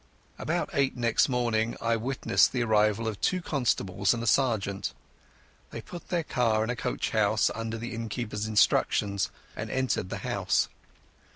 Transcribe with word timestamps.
About 0.39 0.71
eight 0.73 0.97
next 0.97 1.29
morning 1.29 1.77
I 1.79 1.95
witnessed 1.95 2.53
the 2.53 2.63
arrival 2.63 3.07
of 3.07 3.21
two 3.21 3.39
constables 3.39 4.15
and 4.15 4.23
a 4.23 4.25
sergeant. 4.25 4.95
They 5.69 5.79
put 5.79 6.09
their 6.09 6.23
car 6.23 6.63
in 6.63 6.71
a 6.71 6.75
coach 6.75 7.11
house 7.11 7.51
under 7.53 7.77
the 7.77 7.93
innkeeper's 7.93 8.47
instructions, 8.47 9.29
and 9.55 9.69
entered 9.69 10.09
the 10.09 10.17
house. 10.25 10.69